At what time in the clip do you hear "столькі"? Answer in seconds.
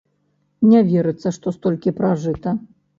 1.59-1.97